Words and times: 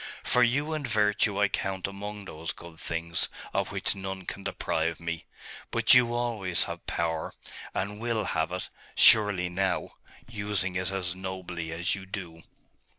For 0.23 0.41
you 0.41 0.73
and 0.73 0.87
virtue 0.87 1.39
I 1.39 1.47
count 1.47 1.85
among 1.85 2.25
those 2.25 2.53
good 2.53 2.79
things, 2.79 3.29
of 3.53 3.71
which 3.71 3.93
none 3.93 4.25
can 4.25 4.43
deprive 4.43 4.99
me. 4.99 5.25
But 5.69 5.93
you 5.93 6.15
always 6.15 6.63
have 6.63 6.83
power, 6.87 7.35
and 7.75 7.99
will 7.99 8.23
have 8.23 8.51
it, 8.51 8.69
surely, 8.95 9.47
now 9.47 9.91
using 10.27 10.73
it 10.75 10.89
as 10.91 11.13
nobly 11.13 11.71
as 11.71 11.93
you 11.93 12.07
do. 12.07 12.41